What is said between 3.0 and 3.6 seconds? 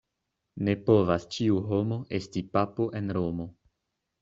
en Romo.